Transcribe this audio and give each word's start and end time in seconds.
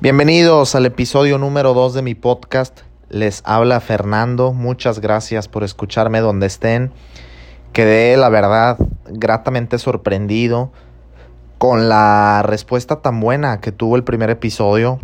Bienvenidos 0.00 0.76
al 0.76 0.86
episodio 0.86 1.38
número 1.38 1.74
2 1.74 1.92
de 1.92 2.02
mi 2.02 2.14
podcast. 2.14 2.82
Les 3.08 3.42
habla 3.44 3.80
Fernando. 3.80 4.52
Muchas 4.52 5.00
gracias 5.00 5.48
por 5.48 5.64
escucharme 5.64 6.20
donde 6.20 6.46
estén. 6.46 6.92
Quedé, 7.72 8.16
la 8.16 8.28
verdad, 8.28 8.78
gratamente 9.08 9.76
sorprendido 9.76 10.70
con 11.58 11.88
la 11.88 12.44
respuesta 12.44 13.02
tan 13.02 13.18
buena 13.18 13.60
que 13.60 13.72
tuvo 13.72 13.96
el 13.96 14.04
primer 14.04 14.30
episodio. 14.30 15.00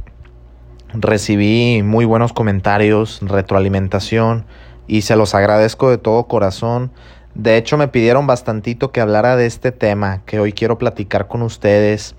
Recibí 0.93 1.82
muy 1.82 2.04
buenos 2.04 2.32
comentarios, 2.32 3.18
retroalimentación 3.20 4.46
y 4.86 5.02
se 5.02 5.16
los 5.16 5.34
agradezco 5.34 5.90
de 5.90 5.98
todo 5.98 6.29
corazón. 6.29 6.92
De 7.34 7.56
hecho, 7.56 7.76
me 7.76 7.88
pidieron 7.88 8.29
bastantito 8.29 8.92
que 8.92 9.00
hablara 9.00 9.34
de 9.34 9.46
este 9.46 9.72
tema 9.72 10.22
que 10.24 10.38
hoy 10.38 10.52
quiero 10.52 10.79
platicar 10.79 11.26
con 11.26 11.42
ustedes 11.42 12.14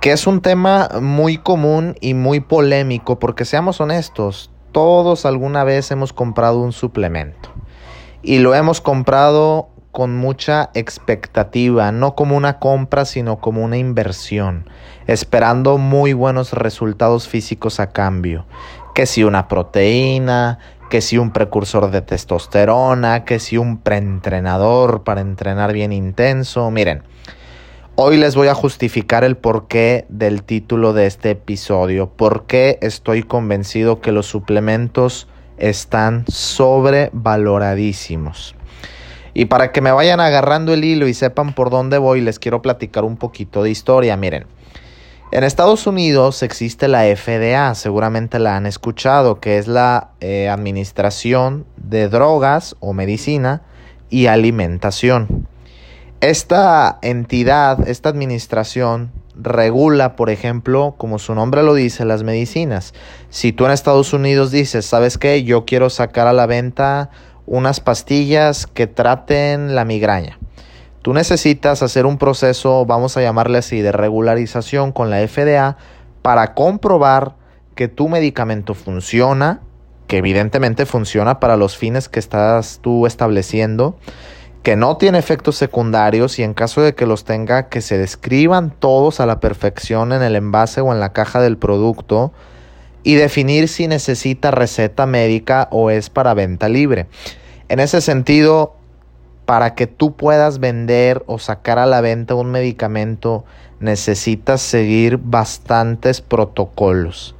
que 0.00 0.12
es 0.12 0.26
un 0.26 0.40
tema 0.40 0.88
muy 1.00 1.38
común 1.38 1.96
y 2.00 2.14
muy 2.14 2.40
polémico, 2.40 3.18
porque 3.18 3.44
seamos 3.44 3.80
honestos, 3.80 4.50
todos 4.72 5.26
alguna 5.26 5.64
vez 5.64 5.90
hemos 5.90 6.12
comprado 6.12 6.60
un 6.60 6.72
suplemento. 6.72 7.50
Y 8.22 8.38
lo 8.38 8.54
hemos 8.54 8.80
comprado 8.80 9.70
con 9.90 10.16
mucha 10.16 10.70
expectativa, 10.74 11.90
no 11.90 12.14
como 12.14 12.36
una 12.36 12.58
compra, 12.58 13.04
sino 13.04 13.40
como 13.40 13.64
una 13.64 13.78
inversión, 13.78 14.68
esperando 15.06 15.78
muy 15.78 16.12
buenos 16.12 16.52
resultados 16.52 17.26
físicos 17.26 17.80
a 17.80 17.90
cambio, 17.90 18.46
que 18.94 19.06
si 19.06 19.24
una 19.24 19.48
proteína, 19.48 20.58
que 20.90 21.00
si 21.00 21.18
un 21.18 21.32
precursor 21.32 21.90
de 21.90 22.02
testosterona, 22.02 23.24
que 23.24 23.40
si 23.40 23.56
un 23.56 23.78
preentrenador 23.78 25.02
para 25.02 25.20
entrenar 25.20 25.72
bien 25.72 25.92
intenso, 25.92 26.70
miren, 26.70 27.02
Hoy 28.00 28.16
les 28.16 28.36
voy 28.36 28.46
a 28.46 28.54
justificar 28.54 29.24
el 29.24 29.36
porqué 29.36 30.06
del 30.08 30.44
título 30.44 30.92
de 30.92 31.06
este 31.06 31.30
episodio, 31.30 32.08
por 32.08 32.46
qué 32.46 32.78
estoy 32.80 33.24
convencido 33.24 34.00
que 34.00 34.12
los 34.12 34.26
suplementos 34.26 35.26
están 35.56 36.24
sobrevaloradísimos. 36.28 38.54
Y 39.34 39.46
para 39.46 39.72
que 39.72 39.80
me 39.80 39.90
vayan 39.90 40.20
agarrando 40.20 40.74
el 40.74 40.84
hilo 40.84 41.08
y 41.08 41.14
sepan 41.14 41.56
por 41.56 41.70
dónde 41.70 41.98
voy, 41.98 42.20
les 42.20 42.38
quiero 42.38 42.62
platicar 42.62 43.02
un 43.02 43.16
poquito 43.16 43.64
de 43.64 43.70
historia. 43.70 44.16
Miren, 44.16 44.46
en 45.32 45.42
Estados 45.42 45.88
Unidos 45.88 46.44
existe 46.44 46.86
la 46.86 47.02
FDA, 47.02 47.74
seguramente 47.74 48.38
la 48.38 48.56
han 48.56 48.66
escuchado, 48.66 49.40
que 49.40 49.58
es 49.58 49.66
la 49.66 50.10
eh, 50.20 50.48
Administración 50.48 51.66
de 51.76 52.08
Drogas 52.08 52.76
o 52.78 52.92
Medicina 52.92 53.62
y 54.08 54.26
Alimentación. 54.26 55.48
Esta 56.20 56.98
entidad, 57.02 57.88
esta 57.88 58.08
administración 58.08 59.12
regula, 59.36 60.16
por 60.16 60.30
ejemplo, 60.30 60.96
como 60.98 61.20
su 61.20 61.32
nombre 61.32 61.62
lo 61.62 61.74
dice, 61.74 62.04
las 62.04 62.24
medicinas. 62.24 62.92
Si 63.30 63.52
tú 63.52 63.66
en 63.66 63.70
Estados 63.70 64.12
Unidos 64.12 64.50
dices, 64.50 64.84
¿sabes 64.84 65.16
qué? 65.16 65.44
Yo 65.44 65.64
quiero 65.64 65.90
sacar 65.90 66.26
a 66.26 66.32
la 66.32 66.46
venta 66.46 67.10
unas 67.46 67.78
pastillas 67.78 68.66
que 68.66 68.88
traten 68.88 69.76
la 69.76 69.84
migraña. 69.84 70.40
Tú 71.02 71.14
necesitas 71.14 71.84
hacer 71.84 72.04
un 72.04 72.18
proceso, 72.18 72.84
vamos 72.84 73.16
a 73.16 73.22
llamarle 73.22 73.58
así, 73.58 73.80
de 73.80 73.92
regularización 73.92 74.90
con 74.90 75.10
la 75.10 75.18
FDA 75.26 75.76
para 76.22 76.52
comprobar 76.54 77.36
que 77.76 77.86
tu 77.86 78.08
medicamento 78.08 78.74
funciona, 78.74 79.60
que 80.08 80.16
evidentemente 80.16 80.84
funciona 80.84 81.38
para 81.38 81.56
los 81.56 81.76
fines 81.76 82.08
que 82.08 82.18
estás 82.18 82.80
tú 82.82 83.06
estableciendo 83.06 83.96
que 84.62 84.76
no 84.76 84.96
tiene 84.96 85.18
efectos 85.18 85.56
secundarios 85.56 86.38
y 86.38 86.42
en 86.42 86.54
caso 86.54 86.82
de 86.82 86.94
que 86.94 87.06
los 87.06 87.24
tenga, 87.24 87.68
que 87.68 87.80
se 87.80 87.96
describan 87.96 88.70
todos 88.70 89.20
a 89.20 89.26
la 89.26 89.40
perfección 89.40 90.12
en 90.12 90.22
el 90.22 90.36
envase 90.36 90.80
o 90.80 90.92
en 90.92 91.00
la 91.00 91.12
caja 91.12 91.40
del 91.40 91.56
producto 91.56 92.32
y 93.02 93.14
definir 93.14 93.68
si 93.68 93.86
necesita 93.86 94.50
receta 94.50 95.06
médica 95.06 95.68
o 95.70 95.90
es 95.90 96.10
para 96.10 96.34
venta 96.34 96.68
libre. 96.68 97.06
En 97.68 97.80
ese 97.80 98.00
sentido, 98.00 98.74
para 99.46 99.74
que 99.74 99.86
tú 99.86 100.14
puedas 100.14 100.58
vender 100.58 101.22
o 101.26 101.38
sacar 101.38 101.78
a 101.78 101.86
la 101.86 102.00
venta 102.00 102.34
un 102.34 102.50
medicamento, 102.50 103.44
necesitas 103.80 104.60
seguir 104.60 105.18
bastantes 105.18 106.20
protocolos. 106.20 107.34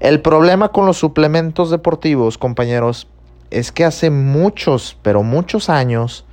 El 0.00 0.20
problema 0.20 0.70
con 0.70 0.86
los 0.86 0.96
suplementos 0.96 1.70
deportivos, 1.70 2.38
compañeros, 2.38 3.08
es 3.50 3.72
que 3.72 3.84
hace 3.84 4.10
muchos, 4.10 4.98
pero 5.02 5.22
muchos 5.22 5.70
años, 5.70 6.26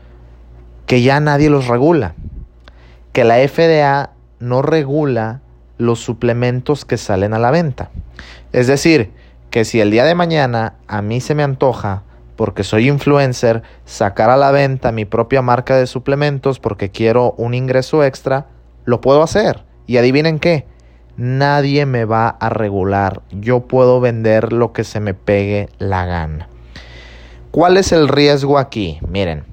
que 0.86 1.02
ya 1.02 1.20
nadie 1.20 1.50
los 1.50 1.68
regula, 1.68 2.16
que 3.12 3.24
la 3.24 3.38
FDA 3.38 4.12
no 4.40 4.62
regula 4.62 5.42
los 5.78 6.00
suplementos 6.00 6.86
que 6.86 6.98
salen 6.98 7.34
a 7.34 7.40
la 7.40 7.52
venta. 7.52 7.90
Es 8.52 8.68
decir, 8.68 9.12
que 9.50 9.66
si 9.66 9.80
el 9.82 9.92
día 9.92 10.06
de 10.06 10.16
mañana 10.16 10.76
a 10.88 11.02
mí 11.02 11.22
se 11.22 11.36
me 11.36 11.44
antoja, 11.44 12.04
porque 12.36 12.64
soy 12.64 12.90
influencer, 12.90 13.64
sacar 13.86 14.30
a 14.30 14.38
la 14.38 14.52
venta 14.52 14.92
mi 14.92 15.06
propia 15.06 15.42
marca 15.42 15.76
de 15.76 15.88
suplementos 15.88 16.60
porque 16.60 16.90
quiero 16.90 17.34
un 17.38 17.54
ingreso 17.54 18.04
extra, 18.04 18.48
lo 18.84 19.02
puedo 19.02 19.24
hacer. 19.24 19.64
Y 19.88 19.98
adivinen 19.98 20.40
qué, 20.40 20.66
nadie 21.18 21.86
me 21.86 22.06
va 22.06 22.28
a 22.28 22.50
regular. 22.50 23.22
Yo 23.32 23.62
puedo 23.62 24.02
vender 24.02 24.52
lo 24.52 24.74
que 24.74 24.84
se 24.84 25.00
me 25.00 25.14
pegue 25.14 25.70
la 25.78 26.06
gana. 26.06 26.50
¿Cuál 27.52 27.78
es 27.78 27.94
el 27.94 28.10
riesgo 28.10 28.58
aquí? 28.58 29.00
Miren, 29.08 29.46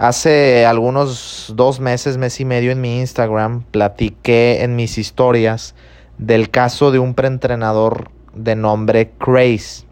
Hace 0.00 0.64
algunos 0.64 1.52
dos 1.56 1.78
meses, 1.78 2.16
mes 2.16 2.40
y 2.40 2.46
medio 2.46 2.72
en 2.72 2.80
mi 2.80 3.00
Instagram, 3.00 3.64
platiqué 3.64 4.62
en 4.62 4.74
mis 4.74 4.96
historias 4.96 5.74
del 6.16 6.48
caso 6.48 6.90
de 6.90 6.98
un 6.98 7.12
preentrenador 7.12 8.10
de 8.32 8.56
nombre 8.56 9.10
Craze. 9.18 9.84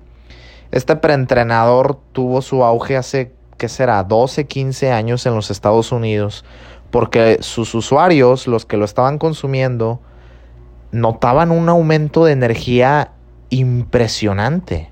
Este 0.70 0.96
preentrenador 0.96 1.98
tuvo 2.12 2.41
su 2.41 2.64
auge 2.64 2.96
hace, 2.96 3.34
¿qué 3.58 3.69
será?, 3.69 4.02
12, 4.02 4.46
15 4.46 4.92
años 4.92 5.26
en 5.26 5.34
los 5.34 5.50
Estados 5.50 5.92
Unidos, 5.92 6.42
porque 6.90 7.36
sus 7.42 7.75
usuarios, 7.75 8.46
los 8.46 8.64
que 8.64 8.78
lo 8.78 8.86
estaban 8.86 9.19
consumiendo, 9.19 10.00
notaban 10.90 11.50
un 11.50 11.69
aumento 11.69 12.25
de 12.25 12.32
energía 12.32 13.10
impresionante. 13.50 14.90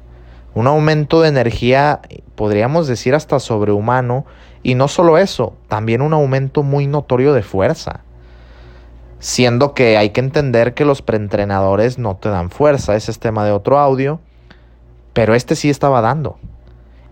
Un 0.56 0.66
aumento 0.66 1.20
de 1.20 1.28
energía, 1.28 2.00
podríamos 2.34 2.86
decir, 2.86 3.14
hasta 3.14 3.40
sobrehumano 3.40 4.24
y 4.62 4.74
no 4.74 4.88
solo 4.88 5.18
eso, 5.18 5.52
también 5.68 6.00
un 6.00 6.14
aumento 6.14 6.62
muy 6.62 6.86
notorio 6.86 7.34
de 7.34 7.42
fuerza. 7.42 8.00
Siendo 9.18 9.74
que 9.74 9.98
hay 9.98 10.10
que 10.10 10.20
entender 10.20 10.72
que 10.72 10.86
los 10.86 11.02
preentrenadores 11.02 11.98
no 11.98 12.16
te 12.16 12.30
dan 12.30 12.48
fuerza, 12.48 12.96
ese 12.96 13.10
es 13.10 13.18
tema 13.18 13.44
de 13.44 13.52
otro 13.52 13.78
audio, 13.78 14.18
pero 15.12 15.34
este 15.34 15.56
sí 15.56 15.68
estaba 15.68 16.00
dando. 16.00 16.38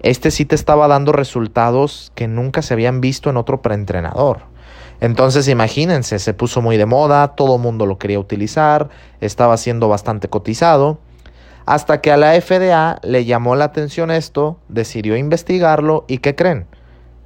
Este 0.00 0.30
sí 0.30 0.46
te 0.46 0.54
estaba 0.54 0.88
dando 0.88 1.12
resultados 1.12 2.12
que 2.14 2.26
nunca 2.26 2.62
se 2.62 2.72
habían 2.72 3.02
visto 3.02 3.28
en 3.28 3.36
otro 3.36 3.60
preentrenador. 3.60 4.38
Entonces 5.02 5.48
imagínense, 5.48 6.18
se 6.18 6.32
puso 6.32 6.62
muy 6.62 6.78
de 6.78 6.86
moda, 6.86 7.34
todo 7.34 7.56
el 7.56 7.60
mundo 7.60 7.84
lo 7.84 7.98
quería 7.98 8.18
utilizar, 8.18 8.88
estaba 9.20 9.58
siendo 9.58 9.90
bastante 9.90 10.28
cotizado, 10.28 10.98
hasta 11.66 12.00
que 12.00 12.12
a 12.12 12.16
la 12.16 12.38
FDA 12.40 12.98
le 13.02 13.24
llamó 13.24 13.56
la 13.56 13.64
atención 13.64 14.10
esto, 14.10 14.58
decidió 14.68 15.16
investigarlo 15.16 16.04
y 16.08 16.18
¿qué 16.18 16.34
creen? 16.34 16.66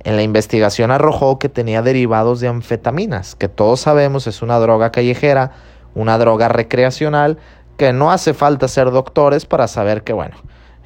En 0.05 0.17
la 0.17 0.23
investigación 0.23 0.91
arrojó 0.91 1.39
que 1.39 1.49
tenía 1.49 1.83
derivados 1.83 2.41
de 2.41 2.49
anfetaminas, 2.49 3.35
que 3.35 3.49
todos 3.49 3.81
sabemos 3.81 4.27
es 4.29 4.43
una 4.43 4.59
droga 4.59 4.93
callejera, 4.93 5.53
una 5.95 6.19
droga 6.19 6.49
recreacional, 6.49 7.39
que 7.77 7.93
no 7.93 8.13
hace 8.13 8.33
falta 8.33 8.69
ser 8.69 8.91
doctores 8.91 9.45
para 9.45 9.67
saber 9.67 10.05
que, 10.05 10.13
bueno, 10.13 10.37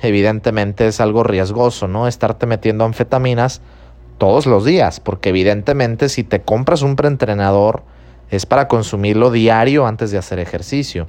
evidentemente 0.01 0.87
es 0.87 1.01
algo 1.01 1.23
riesgoso, 1.25 1.89
¿no? 1.89 2.09
Estarte 2.09 2.47
metiendo 2.47 2.85
anfetaminas 2.85 3.61
todos 4.17 4.47
los 4.47 4.65
días, 4.65 5.01
porque 5.01 5.29
evidentemente 5.29 6.09
si 6.09 6.25
te 6.25 6.41
compras 6.41 6.83
un 6.83 6.97
preentrenador 6.97 7.83
es 8.31 8.47
para 8.47 8.67
consumirlo 8.67 9.31
diario 9.31 9.87
antes 9.87 10.11
de 10.11 10.19
hacer 10.19 10.39
ejercicio. 10.39 11.07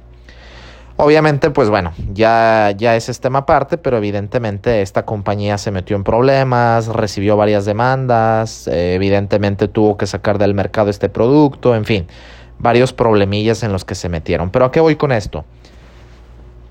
Obviamente, 0.96 1.50
pues 1.50 1.70
bueno, 1.70 1.92
ya, 2.12 2.72
ya 2.76 2.94
es 2.94 3.18
tema 3.18 3.40
aparte, 3.40 3.78
pero 3.78 3.96
evidentemente 3.96 4.80
esta 4.80 5.04
compañía 5.04 5.58
se 5.58 5.72
metió 5.72 5.96
en 5.96 6.04
problemas, 6.04 6.86
recibió 6.86 7.36
varias 7.36 7.64
demandas, 7.64 8.68
eh, 8.68 8.94
evidentemente 8.94 9.66
tuvo 9.66 9.96
que 9.96 10.06
sacar 10.06 10.38
del 10.38 10.54
mercado 10.54 10.90
este 10.90 11.08
producto, 11.08 11.74
en 11.74 11.84
fin, 11.84 12.06
varios 12.60 12.92
problemillas 12.92 13.64
en 13.64 13.72
los 13.72 13.84
que 13.84 13.96
se 13.96 14.08
metieron. 14.08 14.50
Pero 14.50 14.66
¿a 14.66 14.70
qué 14.70 14.78
voy 14.78 14.94
con 14.94 15.10
esto? 15.10 15.44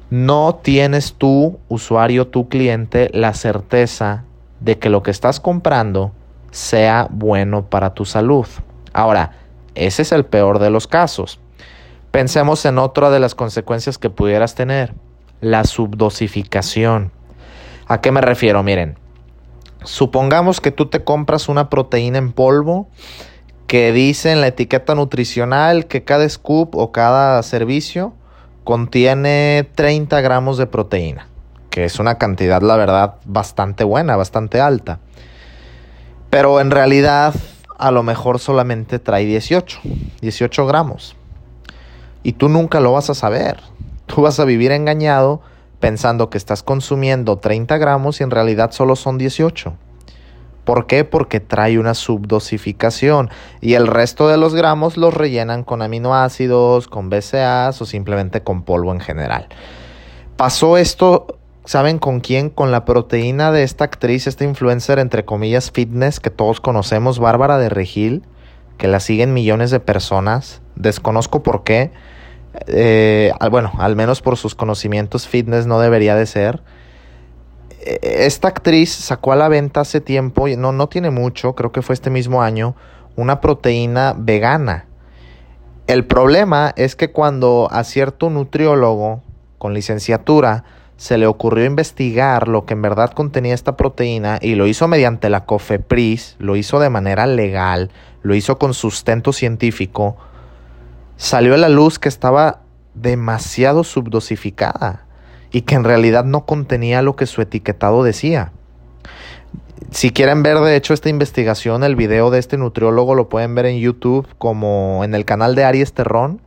No 0.09 0.55
tienes 0.61 1.15
tú, 1.15 1.59
usuario, 1.67 2.27
tu 2.27 2.47
cliente, 2.47 3.09
la 3.13 3.33
certeza 3.33 4.23
de 4.61 4.79
que 4.79 4.89
lo 4.89 5.03
que 5.03 5.11
estás 5.11 5.41
comprando 5.41 6.13
sea 6.51 7.07
bueno 7.09 7.65
para 7.65 7.93
tu 7.93 8.05
salud. 8.05 8.45
Ahora, 8.93 9.31
ese 9.75 10.03
es 10.03 10.13
el 10.13 10.23
peor 10.23 10.59
de 10.59 10.69
los 10.69 10.87
casos. 10.87 11.39
Pensemos 12.13 12.63
en 12.65 12.77
otra 12.77 13.09
de 13.09 13.19
las 13.19 13.33
consecuencias 13.33 13.97
que 13.97 14.11
pudieras 14.11 14.53
tener, 14.53 14.93
la 15.41 15.63
subdosificación. 15.63 17.11
¿A 17.87 18.01
qué 18.01 18.11
me 18.11 18.21
refiero? 18.21 18.61
Miren, 18.61 18.99
supongamos 19.83 20.61
que 20.61 20.69
tú 20.69 20.85
te 20.85 21.03
compras 21.03 21.49
una 21.49 21.71
proteína 21.71 22.19
en 22.19 22.31
polvo 22.31 22.87
que 23.65 23.91
dice 23.91 24.31
en 24.31 24.41
la 24.41 24.47
etiqueta 24.47 24.93
nutricional 24.93 25.87
que 25.87 26.03
cada 26.03 26.29
scoop 26.29 26.75
o 26.75 26.91
cada 26.91 27.41
servicio 27.41 28.13
contiene 28.63 29.67
30 29.73 30.21
gramos 30.21 30.59
de 30.59 30.67
proteína, 30.67 31.27
que 31.71 31.83
es 31.83 31.97
una 31.97 32.19
cantidad, 32.19 32.61
la 32.61 32.77
verdad, 32.77 33.15
bastante 33.25 33.83
buena, 33.83 34.15
bastante 34.17 34.61
alta. 34.61 34.99
Pero 36.29 36.61
en 36.61 36.69
realidad, 36.69 37.33
a 37.79 37.89
lo 37.89 38.03
mejor 38.03 38.37
solamente 38.37 38.99
trae 38.99 39.25
18, 39.25 39.79
18 40.21 40.67
gramos. 40.67 41.15
Y 42.23 42.33
tú 42.33 42.49
nunca 42.49 42.79
lo 42.79 42.93
vas 42.93 43.09
a 43.09 43.13
saber. 43.13 43.59
Tú 44.05 44.21
vas 44.21 44.39
a 44.39 44.45
vivir 44.45 44.71
engañado 44.71 45.41
pensando 45.79 46.29
que 46.29 46.37
estás 46.37 46.63
consumiendo 46.63 47.37
30 47.37 47.77
gramos 47.77 48.21
y 48.21 48.23
en 48.23 48.31
realidad 48.31 48.71
solo 48.71 48.95
son 48.95 49.17
18. 49.17 49.73
¿Por 50.63 50.87
qué? 50.87 51.03
Porque 51.03 51.41
trae 51.41 51.77
una 51.77 51.93
subdosificación 51.93 53.29
y 53.59 53.73
el 53.73 53.87
resto 53.87 54.29
de 54.29 54.37
los 54.37 54.55
gramos 54.55 54.95
los 54.95 55.13
rellenan 55.13 55.63
con 55.63 55.81
aminoácidos, 55.81 56.87
con 56.87 57.09
BCAAs 57.09 57.81
o 57.81 57.85
simplemente 57.85 58.43
con 58.43 58.63
polvo 58.63 58.93
en 58.93 59.01
general. 59.01 59.49
Pasó 60.37 60.77
esto, 60.77 61.37
¿saben 61.65 61.99
con 61.99 62.21
quién? 62.21 62.49
Con 62.49 62.71
la 62.71 62.85
proteína 62.85 63.51
de 63.51 63.63
esta 63.63 63.83
actriz, 63.83 64.25
esta 64.25 64.45
influencer 64.45 64.99
entre 64.99 65.25
comillas 65.25 65.69
fitness 65.69 66.21
que 66.21 66.29
todos 66.29 66.61
conocemos, 66.61 67.19
Bárbara 67.19 67.57
de 67.57 67.67
Regil, 67.67 68.23
que 68.77 68.87
la 68.87 69.01
siguen 69.01 69.33
millones 69.33 69.69
de 69.69 69.81
personas. 69.81 70.61
Desconozco 70.75 71.43
por 71.43 71.63
qué. 71.63 71.91
Eh, 72.67 73.31
bueno, 73.49 73.71
al 73.79 73.95
menos 73.95 74.21
por 74.21 74.37
sus 74.37 74.55
conocimientos 74.55 75.27
fitness 75.27 75.65
no 75.65 75.79
debería 75.79 76.15
de 76.15 76.25
ser 76.25 76.61
esta 77.83 78.47
actriz 78.47 78.91
sacó 78.91 79.33
a 79.33 79.35
la 79.35 79.49
venta 79.49 79.81
hace 79.81 80.01
tiempo, 80.01 80.47
no, 80.47 80.71
no 80.71 80.87
tiene 80.87 81.09
mucho, 81.09 81.53
creo 81.53 81.71
que 81.71 81.81
fue 81.81 81.93
este 81.93 82.09
mismo 82.09 82.41
año, 82.41 82.75
una 83.15 83.41
proteína 83.41 84.15
vegana. 84.17 84.85
El 85.87 86.05
problema 86.05 86.73
es 86.77 86.95
que 86.95 87.11
cuando 87.11 87.67
a 87.71 87.83
cierto 87.83 88.29
nutriólogo 88.29 89.21
con 89.57 89.73
licenciatura 89.73 90.63
se 90.95 91.17
le 91.17 91.27
ocurrió 91.27 91.65
investigar 91.65 92.47
lo 92.47 92.65
que 92.65 92.73
en 92.73 92.81
verdad 92.81 93.11
contenía 93.11 93.53
esta 93.53 93.75
proteína 93.75 94.39
y 94.41 94.55
lo 94.55 94.67
hizo 94.67 94.87
mediante 94.87 95.29
la 95.29 95.45
COFEPRIS, 95.45 96.37
lo 96.39 96.55
hizo 96.55 96.79
de 96.79 96.89
manera 96.89 97.27
legal, 97.27 97.91
lo 98.21 98.35
hizo 98.35 98.57
con 98.57 98.73
sustento 98.73 99.33
científico, 99.33 100.15
salió 101.17 101.53
a 101.53 101.57
la 101.57 101.69
luz 101.69 101.99
que 101.99 102.09
estaba 102.09 102.61
demasiado 102.93 103.83
subdosificada 103.83 105.05
y 105.51 105.61
que 105.61 105.75
en 105.75 105.83
realidad 105.83 106.25
no 106.25 106.45
contenía 106.45 107.01
lo 107.01 107.15
que 107.15 107.25
su 107.25 107.41
etiquetado 107.41 108.03
decía. 108.03 108.51
Si 109.91 110.11
quieren 110.11 110.43
ver 110.43 110.59
de 110.59 110.75
hecho 110.75 110.93
esta 110.93 111.09
investigación, 111.09 111.83
el 111.83 111.95
video 111.95 112.31
de 112.31 112.39
este 112.39 112.57
nutriólogo 112.57 113.15
lo 113.15 113.29
pueden 113.29 113.53
ver 113.53 113.65
en 113.65 113.79
YouTube 113.79 114.27
como 114.37 115.03
en 115.03 115.13
el 115.13 115.25
canal 115.25 115.55
de 115.55 115.63
Aries 115.63 115.93
Terrón. 115.93 116.41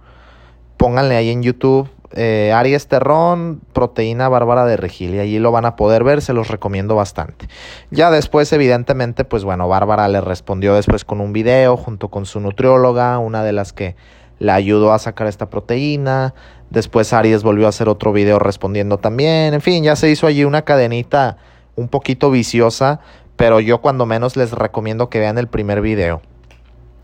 Pónganle 0.77 1.17
ahí 1.17 1.31
en 1.31 1.43
YouTube 1.43 1.89
eh, 2.13 2.53
Aries 2.55 2.89
Terrón, 2.89 3.61
proteína 3.73 4.29
bárbara 4.29 4.65
de 4.65 4.77
regil 4.77 5.15
y 5.15 5.19
allí 5.19 5.39
lo 5.39 5.53
van 5.53 5.67
a 5.67 5.77
poder 5.77 6.05
ver, 6.05 6.23
se 6.23 6.33
los 6.33 6.49
recomiendo 6.49 6.95
bastante. 6.95 7.49
Ya 7.91 8.11
después, 8.11 8.53
evidentemente, 8.53 9.25
pues 9.25 9.45
bueno, 9.45 9.69
Bárbara 9.69 10.09
le 10.09 10.21
respondió 10.21 10.75
después 10.75 11.05
con 11.05 11.21
un 11.21 11.33
video 11.33 11.77
junto 11.77 12.09
con 12.09 12.25
su 12.25 12.41
nutrióloga, 12.41 13.19
una 13.19 13.43
de 13.43 13.53
las 13.53 13.73
que 13.73 13.97
le 14.39 14.53
ayudó 14.53 14.93
a 14.93 14.99
sacar 14.99 15.27
esta 15.27 15.51
proteína. 15.51 16.35
Después 16.71 17.13
Aries 17.13 17.43
volvió 17.43 17.67
a 17.67 17.71
hacer 17.71 17.89
otro 17.89 18.13
video 18.13 18.39
respondiendo 18.39 18.99
también. 18.99 19.55
En 19.55 19.61
fin, 19.61 19.85
ya 19.85 19.97
se 19.97 20.11
hizo 20.11 20.27
allí 20.27 20.45
una 20.45 20.63
cadenita 20.63 21.39
un 21.75 21.89
poquito 21.89 22.31
viciosa, 22.31 23.01
pero 23.37 23.61
yo 23.61 23.81
cuando 23.81 24.07
menos 24.07 24.37
les 24.37 24.53
recomiendo 24.53 25.09
que 25.09 25.21
vean 25.21 25.39
el 25.39 25.49
primer 25.49 25.81
video. 25.81 26.23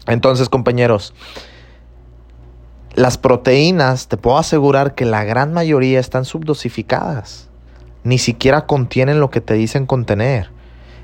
Entonces, 0.06 0.48
compañeros, 0.48 1.14
las 2.94 3.18
proteínas, 3.18 4.08
te 4.08 4.16
puedo 4.16 4.38
asegurar 4.38 4.94
que 4.94 5.04
la 5.04 5.24
gran 5.24 5.52
mayoría 5.52 6.00
están 6.00 6.24
subdosificadas. 6.24 7.48
Ni 8.04 8.18
siquiera 8.18 8.66
contienen 8.66 9.20
lo 9.20 9.30
que 9.30 9.40
te 9.40 9.54
dicen 9.54 9.86
contener. 9.86 10.50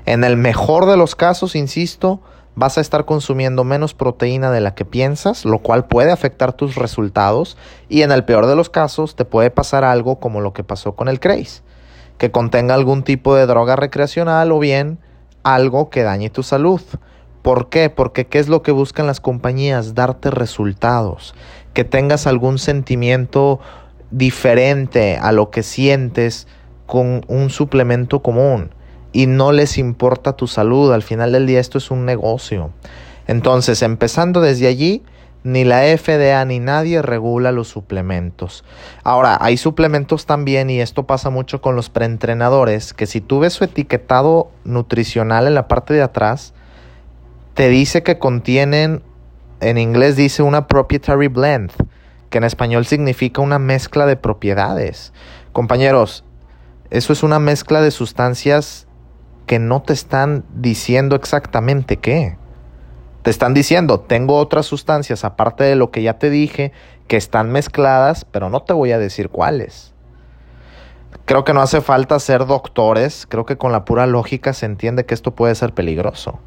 En 0.05 0.23
el 0.23 0.37
mejor 0.37 0.85
de 0.85 0.97
los 0.97 1.15
casos, 1.15 1.55
insisto, 1.55 2.21
vas 2.59 2.77
a 2.77 2.81
estar 2.81 3.05
consumiendo 3.05 3.63
menos 3.63 3.93
proteína 3.93 4.51
de 4.51 4.59
la 4.59 4.75
que 4.75 4.83
piensas, 4.83 5.45
lo 5.45 5.59
cual 5.59 5.85
puede 5.85 6.11
afectar 6.11 6.51
tus 6.51 6.75
resultados 6.75 7.57
y 7.87 8.01
en 8.01 8.11
el 8.11 8.25
peor 8.25 8.47
de 8.47 8.55
los 8.57 8.69
casos 8.69 9.15
te 9.15 9.23
puede 9.23 9.49
pasar 9.49 9.85
algo 9.85 10.19
como 10.19 10.41
lo 10.41 10.51
que 10.51 10.65
pasó 10.65 10.93
con 10.93 11.07
el 11.07 11.21
Craze, 11.21 11.61
que 12.17 12.31
contenga 12.31 12.75
algún 12.75 13.03
tipo 13.03 13.33
de 13.33 13.45
droga 13.45 13.77
recreacional 13.77 14.51
o 14.51 14.59
bien 14.59 14.99
algo 15.41 15.89
que 15.89 16.03
dañe 16.03 16.29
tu 16.29 16.43
salud. 16.43 16.81
¿Por 17.43 17.69
qué? 17.69 17.89
Porque 17.89 18.27
¿qué 18.27 18.39
es 18.39 18.49
lo 18.49 18.61
que 18.61 18.73
buscan 18.73 19.07
las 19.07 19.21
compañías? 19.21 19.95
Darte 19.95 20.29
resultados, 20.29 21.35
que 21.73 21.85
tengas 21.85 22.27
algún 22.27 22.59
sentimiento 22.59 23.61
diferente 24.11 25.15
a 25.15 25.31
lo 25.31 25.49
que 25.49 25.63
sientes 25.63 26.45
con 26.85 27.23
un 27.29 27.51
suplemento 27.51 28.21
común 28.21 28.71
y 29.11 29.27
no 29.27 29.51
les 29.51 29.77
importa 29.77 30.33
tu 30.33 30.47
salud. 30.47 30.91
Al 30.93 31.03
final 31.03 31.31
del 31.31 31.47
día 31.47 31.59
esto 31.59 31.77
es 31.77 31.91
un 31.91 32.05
negocio. 32.05 32.71
Entonces, 33.27 33.81
empezando 33.81 34.41
desde 34.41 34.67
allí, 34.67 35.03
ni 35.43 35.63
la 35.63 35.81
FDA 35.97 36.43
ni 36.45 36.59
nadie 36.59 37.01
regula 37.01 37.51
los 37.51 37.67
suplementos. 37.67 38.63
Ahora, 39.03 39.37
hay 39.39 39.57
suplementos 39.57 40.25
también, 40.25 40.69
y 40.69 40.81
esto 40.81 41.03
pasa 41.03 41.29
mucho 41.29 41.61
con 41.61 41.75
los 41.75 41.89
preentrenadores, 41.89 42.93
que 42.93 43.05
si 43.05 43.21
tú 43.21 43.39
ves 43.39 43.53
su 43.53 43.63
etiquetado 43.63 44.51
nutricional 44.63 45.47
en 45.47 45.53
la 45.53 45.67
parte 45.67 45.93
de 45.93 46.01
atrás, 46.01 46.53
te 47.53 47.69
dice 47.69 48.03
que 48.03 48.19
contienen, 48.19 49.01
en 49.61 49.77
inglés 49.77 50.15
dice 50.15 50.43
una 50.43 50.67
proprietary 50.67 51.27
blend, 51.27 51.71
que 52.29 52.37
en 52.37 52.43
español 52.43 52.85
significa 52.85 53.41
una 53.41 53.59
mezcla 53.59 54.05
de 54.05 54.15
propiedades. 54.15 55.13
Compañeros, 55.51 56.23
eso 56.89 57.13
es 57.13 57.23
una 57.23 57.39
mezcla 57.39 57.81
de 57.81 57.91
sustancias 57.91 58.87
que 59.49 59.57
no 59.57 59.81
te 59.81 59.93
están 59.93 60.45
diciendo 60.53 61.15
exactamente 61.15 61.97
qué. 61.97 62.37
Te 63.23 63.31
están 63.31 63.55
diciendo, 63.55 63.99
tengo 63.99 64.37
otras 64.37 64.67
sustancias 64.67 65.25
aparte 65.25 65.63
de 65.63 65.75
lo 65.75 65.89
que 65.89 66.03
ya 66.03 66.19
te 66.19 66.29
dije, 66.29 66.71
que 67.07 67.17
están 67.17 67.51
mezcladas, 67.51 68.25
pero 68.25 68.51
no 68.51 68.61
te 68.61 68.73
voy 68.73 68.91
a 68.91 68.99
decir 68.99 69.29
cuáles. 69.29 69.95
Creo 71.25 71.45
que 71.45 71.55
no 71.55 71.61
hace 71.61 71.81
falta 71.81 72.19
ser 72.19 72.45
doctores, 72.45 73.25
creo 73.27 73.47
que 73.47 73.57
con 73.57 73.71
la 73.71 73.85
pura 73.85 74.05
lógica 74.05 74.53
se 74.53 74.67
entiende 74.67 75.07
que 75.07 75.15
esto 75.15 75.33
puede 75.33 75.55
ser 75.55 75.73
peligroso, 75.73 76.37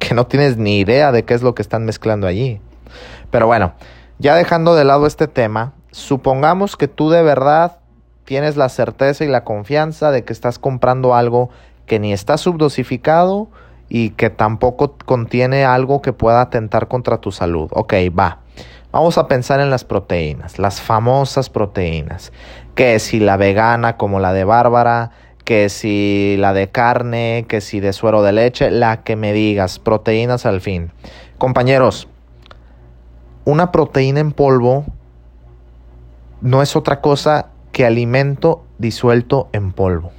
que 0.00 0.12
no 0.14 0.26
tienes 0.26 0.56
ni 0.56 0.80
idea 0.80 1.12
de 1.12 1.24
qué 1.24 1.34
es 1.34 1.42
lo 1.42 1.54
que 1.54 1.62
están 1.62 1.84
mezclando 1.84 2.26
allí. 2.26 2.60
Pero 3.30 3.46
bueno, 3.46 3.74
ya 4.18 4.34
dejando 4.34 4.74
de 4.74 4.84
lado 4.84 5.06
este 5.06 5.28
tema, 5.28 5.74
supongamos 5.92 6.76
que 6.76 6.88
tú 6.88 7.08
de 7.08 7.22
verdad 7.22 7.78
tienes 8.24 8.56
la 8.56 8.68
certeza 8.68 9.24
y 9.24 9.28
la 9.28 9.44
confianza 9.44 10.10
de 10.10 10.24
que 10.24 10.32
estás 10.32 10.58
comprando 10.58 11.14
algo 11.14 11.50
que 11.88 11.98
ni 11.98 12.12
está 12.12 12.38
subdosificado 12.38 13.48
y 13.88 14.10
que 14.10 14.30
tampoco 14.30 14.94
contiene 15.04 15.64
algo 15.64 16.02
que 16.02 16.12
pueda 16.12 16.40
atentar 16.40 16.86
contra 16.86 17.18
tu 17.18 17.32
salud. 17.32 17.68
Ok, 17.72 17.94
va. 18.16 18.38
Vamos 18.92 19.18
a 19.18 19.26
pensar 19.26 19.60
en 19.60 19.70
las 19.70 19.84
proteínas, 19.84 20.58
las 20.58 20.80
famosas 20.80 21.50
proteínas. 21.50 22.32
Que 22.74 22.98
si 23.00 23.18
la 23.18 23.36
vegana 23.36 23.96
como 23.96 24.20
la 24.20 24.32
de 24.32 24.44
Bárbara, 24.44 25.10
que 25.44 25.68
si 25.68 26.36
la 26.38 26.52
de 26.52 26.68
carne, 26.68 27.46
que 27.48 27.60
si 27.60 27.80
de 27.80 27.92
suero 27.92 28.22
de 28.22 28.32
leche, 28.32 28.70
la 28.70 29.02
que 29.02 29.16
me 29.16 29.32
digas, 29.32 29.78
proteínas 29.78 30.46
al 30.46 30.60
fin. 30.60 30.92
Compañeros, 31.38 32.08
una 33.44 33.72
proteína 33.72 34.20
en 34.20 34.32
polvo 34.32 34.84
no 36.40 36.62
es 36.62 36.76
otra 36.76 37.00
cosa 37.00 37.46
que 37.72 37.86
alimento 37.86 38.64
disuelto 38.78 39.48
en 39.52 39.72
polvo. 39.72 40.12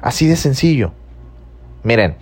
Así 0.00 0.26
de 0.26 0.36
sencillo. 0.36 0.92
Miren, 1.82 2.16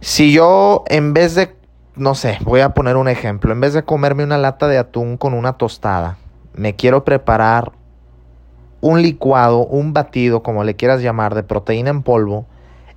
si 0.00 0.32
yo 0.32 0.84
en 0.88 1.14
vez 1.14 1.34
de, 1.34 1.54
no 1.96 2.14
sé, 2.14 2.38
voy 2.42 2.60
a 2.60 2.74
poner 2.74 2.96
un 2.96 3.08
ejemplo, 3.08 3.52
en 3.52 3.60
vez 3.60 3.72
de 3.72 3.84
comerme 3.84 4.24
una 4.24 4.38
lata 4.38 4.68
de 4.68 4.78
atún 4.78 5.16
con 5.16 5.34
una 5.34 5.54
tostada, 5.54 6.18
me 6.54 6.76
quiero 6.76 7.04
preparar 7.04 7.72
un 8.80 9.00
licuado, 9.00 9.64
un 9.64 9.92
batido, 9.94 10.42
como 10.42 10.62
le 10.62 10.76
quieras 10.76 11.00
llamar, 11.00 11.34
de 11.34 11.42
proteína 11.42 11.90
en 11.90 12.02
polvo, 12.02 12.46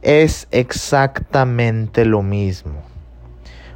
es 0.01 0.47
exactamente 0.51 2.05
lo 2.05 2.21
mismo. 2.23 2.81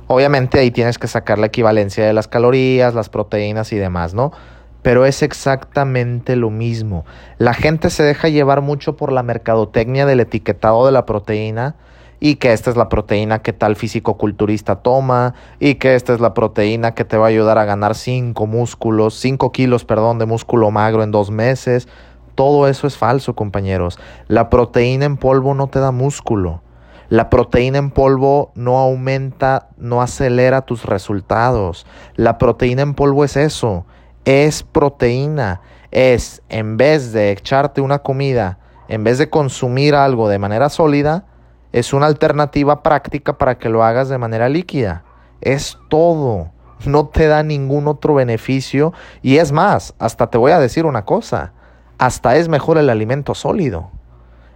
Obviamente 0.07 0.59
ahí 0.59 0.71
tienes 0.71 0.97
que 0.97 1.07
sacar 1.07 1.39
la 1.39 1.47
equivalencia 1.47 2.05
de 2.05 2.11
las 2.11 2.27
calorías, 2.27 2.93
las 2.93 3.07
proteínas 3.07 3.71
y 3.71 3.77
demás, 3.77 4.13
¿no? 4.13 4.33
Pero 4.81 5.05
es 5.05 5.21
exactamente 5.21 6.35
lo 6.35 6.49
mismo. 6.49 7.05
La 7.37 7.53
gente 7.53 7.89
se 7.89 8.03
deja 8.03 8.29
llevar 8.29 8.61
mucho 8.61 8.97
por 8.97 9.11
la 9.11 9.23
mercadotecnia 9.23 10.05
del 10.05 10.21
etiquetado 10.21 10.85
de 10.85 10.91
la 10.91 11.05
proteína 11.05 11.75
y 12.19 12.35
que 12.35 12.53
esta 12.53 12.69
es 12.69 12.77
la 12.77 12.89
proteína 12.89 13.39
que 13.39 13.53
tal 13.53 13.75
físico-culturista 13.75 14.77
toma 14.77 15.33
y 15.59 15.75
que 15.75 15.95
esta 15.95 16.13
es 16.13 16.19
la 16.19 16.33
proteína 16.33 16.93
que 16.93 17.05
te 17.05 17.17
va 17.17 17.25
a 17.25 17.29
ayudar 17.29 17.57
a 17.57 17.65
ganar 17.65 17.95
5 17.95 18.45
músculos, 18.47 19.15
5 19.15 19.51
kilos, 19.51 19.85
perdón, 19.85 20.19
de 20.19 20.25
músculo 20.25 20.69
magro 20.71 21.03
en 21.03 21.11
dos 21.11 21.31
meses. 21.31 21.87
Todo 22.35 22.67
eso 22.67 22.87
es 22.87 22.97
falso, 22.97 23.35
compañeros. 23.35 23.99
La 24.27 24.49
proteína 24.49 25.05
en 25.05 25.17
polvo 25.17 25.53
no 25.53 25.67
te 25.67 25.79
da 25.79 25.91
músculo. 25.91 26.61
La 27.09 27.29
proteína 27.29 27.77
en 27.77 27.91
polvo 27.91 28.51
no 28.55 28.77
aumenta, 28.77 29.69
no 29.77 30.01
acelera 30.01 30.61
tus 30.61 30.85
resultados. 30.85 31.85
La 32.15 32.37
proteína 32.37 32.83
en 32.83 32.93
polvo 32.93 33.25
es 33.25 33.35
eso 33.35 33.85
es 34.25 34.63
proteína. 34.63 35.61
Es 35.91 36.41
en 36.49 36.77
vez 36.77 37.11
de 37.11 37.31
echarte 37.31 37.81
una 37.81 37.99
comida, 37.99 38.59
en 38.87 39.03
vez 39.03 39.17
de 39.17 39.29
consumir 39.29 39.95
algo 39.95 40.29
de 40.29 40.39
manera 40.39 40.69
sólida, 40.69 41.25
es 41.71 41.93
una 41.93 42.07
alternativa 42.07 42.83
práctica 42.83 43.37
para 43.37 43.57
que 43.57 43.69
lo 43.69 43.83
hagas 43.83 44.09
de 44.09 44.17
manera 44.17 44.49
líquida. 44.49 45.03
Es 45.39 45.77
todo. 45.89 46.51
No 46.85 47.07
te 47.07 47.27
da 47.27 47.43
ningún 47.43 47.87
otro 47.87 48.15
beneficio. 48.15 48.93
Y 49.21 49.37
es 49.37 49.51
más, 49.51 49.93
hasta 49.99 50.29
te 50.29 50.37
voy 50.37 50.51
a 50.51 50.59
decir 50.59 50.85
una 50.85 51.05
cosa. 51.05 51.53
Hasta 51.97 52.35
es 52.35 52.49
mejor 52.49 52.77
el 52.77 52.89
alimento 52.89 53.35
sólido. 53.35 53.91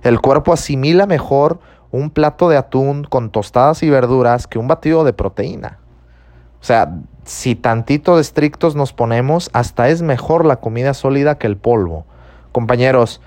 El 0.03 0.19
cuerpo 0.19 0.51
asimila 0.53 1.05
mejor 1.05 1.59
un 1.91 2.09
plato 2.09 2.49
de 2.49 2.57
atún 2.57 3.05
con 3.05 3.29
tostadas 3.29 3.81
y 3.83 3.89
verduras 3.89 4.47
que 4.47 4.59
un 4.59 4.67
batido 4.67 5.03
de 5.03 5.13
proteína. 5.13 5.79
O 6.59 6.63
sea, 6.63 6.99
si 7.25 7.55
tantito 7.55 8.15
de 8.15 8.21
estrictos 8.21 8.75
nos 8.75 8.93
ponemos, 8.93 9.49
hasta 9.51 9.89
es 9.89 10.01
mejor 10.01 10.45
la 10.45 10.57
comida 10.57 10.93
sólida 10.93 11.37
que 11.37 11.47
el 11.47 11.57
polvo. 11.57 12.05
Compañeros, 12.51 13.19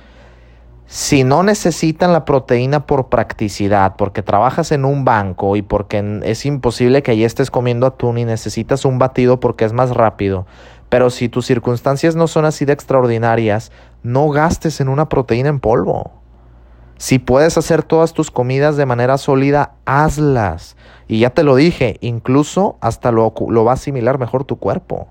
si 0.86 1.24
no 1.24 1.42
necesitan 1.42 2.12
la 2.12 2.24
proteína 2.24 2.86
por 2.86 3.08
practicidad, 3.08 3.96
porque 3.96 4.22
trabajas 4.22 4.72
en 4.72 4.84
un 4.84 5.04
banco 5.04 5.56
y 5.56 5.62
porque 5.62 6.20
es 6.22 6.46
imposible 6.46 7.02
que 7.02 7.10
allí 7.10 7.24
estés 7.24 7.50
comiendo 7.50 7.86
atún 7.86 8.18
y 8.18 8.24
necesitas 8.24 8.84
un 8.84 8.98
batido 8.98 9.40
porque 9.40 9.66
es 9.66 9.72
más 9.72 9.90
rápido, 9.90 10.46
pero 10.88 11.10
si 11.10 11.28
tus 11.28 11.44
circunstancias 11.44 12.16
no 12.16 12.28
son 12.28 12.44
así 12.44 12.64
de 12.64 12.72
extraordinarias, 12.72 13.72
no 14.02 14.30
gastes 14.30 14.80
en 14.80 14.88
una 14.88 15.08
proteína 15.08 15.50
en 15.50 15.60
polvo. 15.60 16.17
Si 16.98 17.20
puedes 17.20 17.56
hacer 17.56 17.84
todas 17.84 18.12
tus 18.12 18.32
comidas 18.32 18.76
de 18.76 18.84
manera 18.84 19.18
sólida, 19.18 19.74
hazlas. 19.86 20.76
Y 21.06 21.20
ya 21.20 21.30
te 21.30 21.44
lo 21.44 21.54
dije, 21.54 21.96
incluso 22.00 22.76
hasta 22.80 23.12
lo, 23.12 23.32
va 23.32 23.70
a 23.70 23.74
asimilar 23.74 24.18
mejor 24.18 24.44
tu 24.44 24.56
cuerpo. 24.56 25.06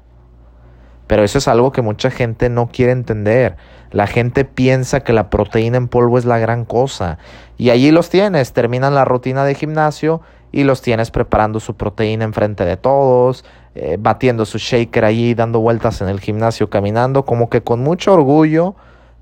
Pero 1.07 1.23
eso 1.23 1.37
es 1.37 1.47
algo 1.47 1.71
que 1.71 1.81
mucha 1.81 2.11
gente 2.11 2.49
no 2.49 2.67
quiere 2.67 2.91
entender. 2.91 3.55
La 3.91 4.05
gente 4.05 4.43
piensa 4.43 4.99
que 4.99 5.13
la 5.13 5.29
proteína 5.29 5.77
en 5.77 5.87
polvo 5.87 6.17
es 6.17 6.25
la 6.25 6.39
gran 6.39 6.65
cosa. 6.65 7.19
Y 7.57 7.69
allí 7.69 7.91
los 7.91 8.09
tienes, 8.09 8.51
terminan 8.51 8.93
la 8.93 9.05
rutina 9.05 9.45
de 9.45 9.55
gimnasio 9.55 10.19
y 10.51 10.65
los 10.65 10.81
tienes 10.81 11.09
preparando 11.09 11.61
su 11.61 11.77
proteína 11.77 12.25
enfrente 12.25 12.65
de 12.65 12.75
todos, 12.75 13.45
eh, 13.75 13.95
batiendo 13.97 14.43
su 14.43 14.57
shaker 14.57 15.05
allí, 15.05 15.35
dando 15.35 15.61
vueltas 15.61 16.01
en 16.01 16.09
el 16.09 16.19
gimnasio, 16.19 16.69
caminando, 16.69 17.23
como 17.23 17.49
que 17.49 17.63
con 17.63 17.79
mucho 17.79 18.11
orgullo, 18.13 18.75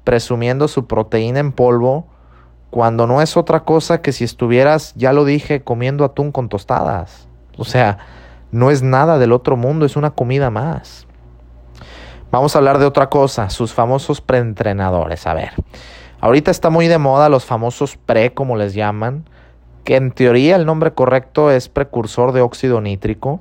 presumiendo 0.03 0.67
su 0.67 0.87
proteína 0.87 1.39
en 1.39 1.51
polvo 1.51 2.07
cuando 2.75 3.07
no 3.07 3.21
es 3.21 3.37
otra 3.37 3.61
cosa 3.61 4.01
que 4.01 4.11
si 4.11 4.25
estuvieras, 4.25 4.93
ya 4.97 5.13
lo 5.13 5.23
dije, 5.23 5.63
comiendo 5.63 6.03
atún 6.03 6.33
con 6.33 6.49
tostadas. 6.49 7.29
O 7.57 7.63
sea, 7.63 7.99
no 8.51 8.69
es 8.69 8.83
nada 8.83 9.17
del 9.17 9.31
otro 9.31 9.55
mundo, 9.55 9.85
es 9.85 9.95
una 9.95 10.11
comida 10.11 10.49
más. 10.49 11.07
Vamos 12.31 12.53
a 12.53 12.57
hablar 12.57 12.77
de 12.77 12.85
otra 12.85 13.09
cosa, 13.09 13.49
sus 13.49 13.71
famosos 13.71 14.19
preentrenadores. 14.19 15.25
A 15.25 15.33
ver, 15.33 15.51
ahorita 16.19 16.51
está 16.51 16.69
muy 16.69 16.89
de 16.89 16.97
moda 16.97 17.29
los 17.29 17.45
famosos 17.45 17.95
pre, 17.95 18.33
como 18.33 18.57
les 18.57 18.73
llaman, 18.73 19.23
que 19.85 19.95
en 19.95 20.11
teoría 20.11 20.57
el 20.57 20.65
nombre 20.65 20.93
correcto 20.93 21.51
es 21.51 21.69
precursor 21.69 22.33
de 22.33 22.41
óxido 22.41 22.81
nítrico. 22.81 23.39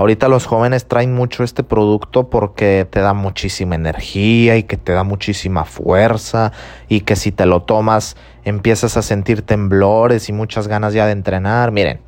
Ahorita 0.00 0.28
los 0.28 0.46
jóvenes 0.46 0.88
traen 0.88 1.12
mucho 1.12 1.44
este 1.44 1.62
producto 1.62 2.30
porque 2.30 2.88
te 2.90 3.00
da 3.00 3.12
muchísima 3.12 3.74
energía 3.74 4.56
y 4.56 4.62
que 4.62 4.78
te 4.78 4.92
da 4.92 5.04
muchísima 5.04 5.66
fuerza 5.66 6.52
y 6.88 7.02
que 7.02 7.16
si 7.16 7.32
te 7.32 7.44
lo 7.44 7.64
tomas 7.64 8.16
empiezas 8.42 8.96
a 8.96 9.02
sentir 9.02 9.42
temblores 9.42 10.30
y 10.30 10.32
muchas 10.32 10.68
ganas 10.68 10.94
ya 10.94 11.04
de 11.04 11.12
entrenar. 11.12 11.70
Miren, 11.70 12.00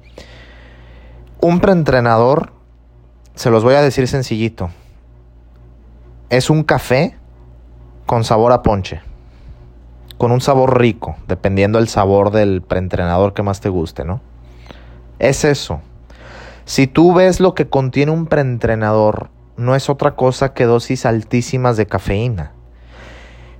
un 1.43 1.61
preentrenador, 1.61 2.55
se 3.35 3.51
los 3.51 3.63
voy 3.63 3.75
a 3.75 3.83
decir 3.83 4.09
sencillito, 4.09 4.71
es 6.31 6.49
un 6.49 6.63
café 6.63 7.19
con 8.07 8.25
sabor 8.25 8.53
a 8.53 8.63
ponche, 8.63 9.03
con 10.17 10.33
un 10.33 10.41
sabor 10.41 10.81
rico, 10.81 11.17
dependiendo 11.29 11.79
del 11.79 11.89
sabor 11.89 12.31
del 12.31 12.63
preentrenador 12.63 13.35
que 13.35 13.43
más 13.43 13.61
te 13.61 13.69
guste, 13.69 14.07
¿no? 14.07 14.23
Es 15.19 15.45
eso 15.45 15.83
si 16.65 16.87
tú 16.87 17.15
ves 17.15 17.41
lo 17.41 17.55
que 17.55 17.69
contiene 17.69 18.13
un 18.13 18.27
preentrenador, 18.27 19.31
no 19.57 19.75
es 19.75 19.91
otra 19.91 20.15
cosa 20.15 20.55
que 20.55 20.65
dosis 20.65 21.07
altísimas 21.07 21.77
de 21.77 21.87
cafeína. 21.87 22.53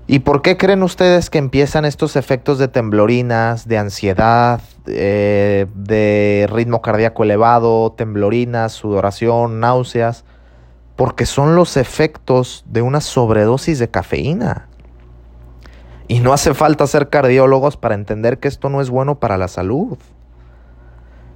¿Y 0.07 0.21
por 0.21 0.43
qué 0.43 0.57
creen 0.57 0.83
ustedes 0.83 1.31
que 1.31 1.39
empiezan 1.39 1.85
estos 1.85 2.17
efectos 2.17 2.59
de 2.59 2.69
temblorinas, 2.69 3.69
de 3.69 3.79
ansiedad, 3.79 4.61
eh, 4.87 5.67
de 5.75 6.49
ritmo 6.51 6.83
cardíaco 6.83 7.23
elevado, 7.23 7.93
temblorinas, 7.93 8.73
sudoración, 8.73 9.61
náuseas? 9.61 10.25
Porque 10.97 11.25
son 11.25 11.55
los 11.55 11.77
efectos 11.77 12.65
de 12.67 12.83
una 12.83 13.01
sobredosis 13.01 13.79
de 13.79 13.91
cafeína. 13.91 14.69
Y 16.09 16.21
no 16.21 16.33
hace 16.33 16.53
falta 16.53 16.87
ser 16.87 17.09
cardiólogos 17.09 17.77
para 17.77 17.95
entender 17.95 18.39
que 18.39 18.49
esto 18.49 18.69
no 18.69 18.81
es 18.81 18.91
bueno 18.91 19.19
para 19.19 19.39
la 19.39 19.49
salud. 19.49 19.99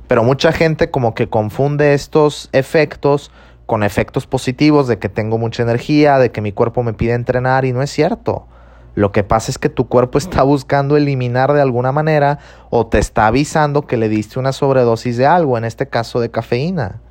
Pero 0.08 0.22
mucha 0.22 0.52
gente 0.52 0.90
como 0.90 1.14
que 1.14 1.28
confunde 1.28 1.94
estos 1.94 2.48
efectos 2.52 3.30
con 3.66 3.82
efectos 3.82 4.26
positivos 4.26 4.86
de 4.86 4.98
que 4.98 5.08
tengo 5.08 5.38
mucha 5.38 5.62
energía, 5.62 6.18
de 6.18 6.30
que 6.30 6.40
mi 6.40 6.52
cuerpo 6.52 6.82
me 6.82 6.94
pide 6.94 7.14
entrenar 7.14 7.64
y 7.64 7.72
no 7.72 7.82
es 7.82 7.90
cierto. 7.90 8.46
Lo 8.94 9.12
que 9.12 9.24
pasa 9.24 9.50
es 9.50 9.58
que 9.58 9.68
tu 9.68 9.88
cuerpo 9.88 10.16
está 10.16 10.42
buscando 10.42 10.96
eliminar 10.96 11.52
de 11.52 11.60
alguna 11.60 11.92
manera 11.92 12.38
o 12.70 12.86
te 12.86 12.98
está 12.98 13.26
avisando 13.26 13.86
que 13.86 13.98
le 13.98 14.08
diste 14.08 14.38
una 14.38 14.52
sobredosis 14.52 15.18
de 15.18 15.26
algo, 15.26 15.58
en 15.58 15.64
este 15.64 15.88
caso 15.88 16.20
de 16.20 16.30
cafeína. 16.30 17.02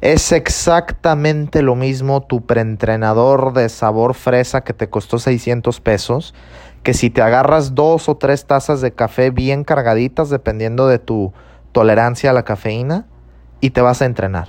Es 0.00 0.32
exactamente 0.32 1.62
lo 1.62 1.74
mismo 1.74 2.20
tu 2.20 2.44
preentrenador 2.44 3.54
de 3.54 3.70
sabor 3.70 4.14
fresa 4.14 4.62
que 4.62 4.74
te 4.74 4.90
costó 4.90 5.18
600 5.18 5.80
pesos, 5.80 6.34
que 6.82 6.92
si 6.92 7.08
te 7.08 7.22
agarras 7.22 7.74
dos 7.74 8.08
o 8.10 8.16
tres 8.16 8.44
tazas 8.44 8.82
de 8.82 8.92
café 8.92 9.30
bien 9.30 9.64
cargaditas, 9.64 10.28
dependiendo 10.28 10.86
de 10.86 10.98
tu 10.98 11.32
tolerancia 11.74 12.30
a 12.30 12.32
la 12.32 12.44
cafeína 12.44 13.04
y 13.60 13.70
te 13.70 13.82
vas 13.82 14.00
a 14.00 14.06
entrenar. 14.06 14.48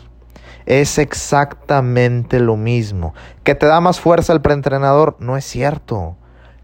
Es 0.65 0.97
exactamente 0.97 2.39
lo 2.39 2.55
mismo. 2.55 3.13
¿Que 3.43 3.55
te 3.55 3.65
da 3.65 3.81
más 3.81 3.99
fuerza 3.99 4.31
el 4.31 4.41
preentrenador? 4.41 5.17
No 5.19 5.35
es 5.35 5.43
cierto. 5.43 6.15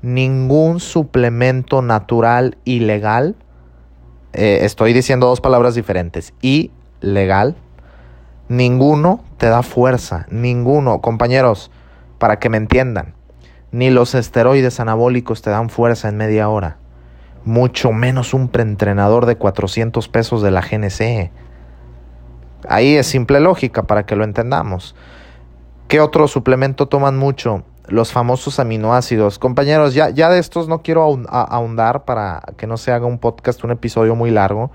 Ningún 0.01 0.80
suplemento 0.80 1.82
natural 1.82 2.58
y 2.63 2.80
legal, 2.80 3.36
eh, 4.34 4.60
estoy 4.62 4.94
diciendo 4.94 5.27
dos 5.27 5.41
palabras 5.41 5.75
diferentes, 5.75 6.34
y 6.41 6.72
legal, 7.01 7.56
ninguno 8.48 9.24
te 9.38 9.48
da 9.48 9.62
fuerza, 9.62 10.25
ninguno. 10.30 11.01
Compañeros, 11.01 11.70
para 12.18 12.39
que 12.39 12.50
me 12.50 12.58
entiendan, 12.58 13.13
ni 13.72 13.91
los 13.91 14.15
esteroides 14.15 14.80
anabólicos 14.80 15.44
te 15.44 15.51
dan 15.51 15.70
fuerza 15.70 16.10
en 16.10 16.18
media 16.18 16.50
hora 16.50 16.80
mucho 17.45 17.91
menos 17.91 18.33
un 18.33 18.48
preentrenador 18.48 19.25
de 19.25 19.38
400 19.38 20.07
pesos 20.07 20.41
de 20.41 20.51
la 20.51 20.62
GNC. 20.62 21.31
Ahí 22.67 22.95
es 22.95 23.07
simple 23.07 23.39
lógica 23.39 23.83
para 23.83 24.05
que 24.05 24.15
lo 24.15 24.24
entendamos. 24.24 24.95
¿Qué 25.88 26.00
otro 26.00 26.27
suplemento 26.27 26.88
toman 26.88 27.17
mucho? 27.17 27.63
Los 27.88 28.12
famosos 28.12 28.60
aminoácidos. 28.60 29.39
Compañeros, 29.39 29.93
ya, 29.93 30.10
ya 30.10 30.29
de 30.29 30.39
estos 30.39 30.67
no 30.67 30.81
quiero 30.81 31.03
ahondar 31.29 32.05
para 32.05 32.41
que 32.57 32.67
no 32.67 32.77
se 32.77 32.91
haga 32.91 33.05
un 33.05 33.17
podcast, 33.17 33.63
un 33.63 33.71
episodio 33.71 34.15
muy 34.15 34.31
largo, 34.31 34.71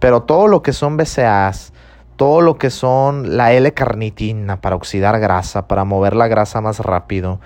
pero 0.00 0.24
todo 0.24 0.48
lo 0.48 0.62
que 0.62 0.72
son 0.72 0.96
BCAAs, 0.96 1.72
todo 2.16 2.42
lo 2.42 2.58
que 2.58 2.68
son 2.68 3.38
la 3.38 3.52
L-carnitina 3.52 4.60
para 4.60 4.76
oxidar 4.76 5.18
grasa, 5.20 5.68
para 5.68 5.84
mover 5.84 6.14
la 6.14 6.28
grasa 6.28 6.60
más 6.60 6.80
rápido, 6.80 7.40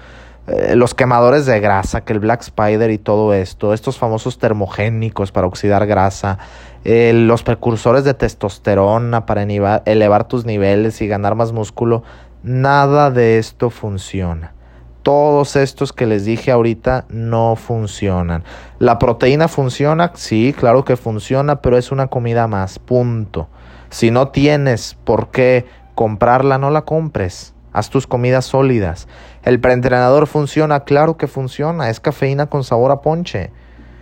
eh, 0.47 0.77
los 0.77 0.95
quemadores 0.95 1.47
de 1.47 1.59
grasa, 1.59 2.03
que 2.03 2.13
el 2.13 2.21
Black 2.21 2.43
Spider 2.43 2.91
y 2.91 2.99
todo 2.99 3.33
esto, 3.33 3.73
estos 3.73 3.97
famosos 3.97 4.39
termogénicos 4.39 5.33
para 5.33 5.47
oxidar 5.47 5.87
grasa, 5.87 6.39
eh, 6.85 7.13
los 7.15 7.43
precursores 7.43 8.05
de 8.05 8.13
testosterona 8.13 9.25
para 9.25 9.43
elevar 9.43 10.29
tus 10.29 10.45
niveles 10.45 11.01
y 11.01 11.09
ganar 11.09 11.35
más 11.35 11.53
músculo, 11.53 12.03
nada 12.43 13.11
de 13.11 13.39
esto 13.39 13.71
funciona. 13.71 14.53
Todos 15.03 15.57
estos 15.57 15.93
que 15.93 16.07
les 16.07 16.27
dije 16.27 16.51
ahorita 16.51 17.07
no 17.09 17.57
funcionan. 17.57 18.45
¿La 18.79 18.99
proteína 18.99 19.49
funciona? 19.49 20.13
Sí, 20.15 20.55
claro 20.59 20.85
que 20.85 20.97
funciona, 20.97 21.63
pero 21.63 21.79
es 21.79 21.91
una 21.91 22.09
comida 22.09 22.49
más, 22.49 22.79
punto. 22.79 23.49
Si 23.89 24.11
no 24.11 24.29
tienes 24.29 24.97
por 25.05 25.31
qué 25.31 25.67
comprarla, 25.95 26.59
no 26.59 26.71
la 26.71 26.83
compres. 26.83 27.54
Haz 27.75 27.91
tus 27.91 28.07
comidas 28.07 28.45
sólidas. 28.45 29.09
El 29.43 29.61
preentrenador 29.61 30.29
funciona, 30.29 30.85
claro 30.85 31.17
que 31.17 31.27
funciona. 31.27 31.91
Es 31.91 31.99
cafeína 31.99 32.47
con 32.47 32.63
sabor 32.63 32.93
a 32.93 33.01
ponche. 33.01 33.51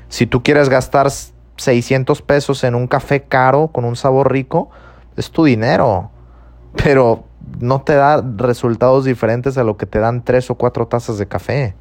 Si 0.08 0.26
tú 0.26 0.42
quieres 0.42 0.68
gastar 0.68 1.08
600 1.56 2.20
pesos 2.20 2.64
en 2.64 2.74
un 2.74 2.86
café 2.86 3.22
caro 3.22 3.68
con 3.68 3.86
un 3.86 3.96
sabor 3.96 4.30
rico, 4.30 4.68
es 5.16 5.30
tu 5.30 5.44
dinero. 5.44 6.10
Pero 6.84 7.24
no 7.60 7.80
te 7.80 7.94
da 7.94 8.22
resultados 8.36 9.06
diferentes 9.06 9.56
a 9.56 9.64
lo 9.64 9.78
que 9.78 9.86
te 9.86 9.98
dan 9.98 10.22
tres 10.22 10.50
o 10.50 10.54
cuatro 10.54 10.86
tazas 10.86 11.16
de 11.16 11.26
café. 11.26 11.74